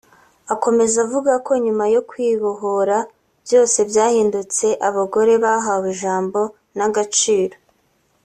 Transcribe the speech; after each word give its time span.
Akomeza 0.53 0.97
avuga 1.05 1.31
ko 1.45 1.51
nyuma 1.65 1.85
yo 1.95 2.01
kwibohora 2.09 2.97
byose 3.45 3.77
byahindutse 3.89 4.65
abagore 4.87 5.33
bahawe 5.43 5.85
ijambo 5.95 6.41
n’agaciro 6.77 7.55